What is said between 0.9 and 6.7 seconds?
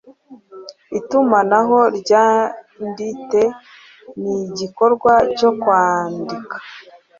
Itumanaho ryandite nigikorwa cyo kwandika,